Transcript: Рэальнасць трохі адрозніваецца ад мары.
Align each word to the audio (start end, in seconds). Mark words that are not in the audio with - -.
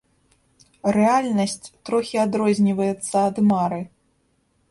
Рэальнасць 0.95 1.67
трохі 1.89 2.17
адрозніваецца 2.25 3.15
ад 3.29 3.35
мары. 3.53 3.81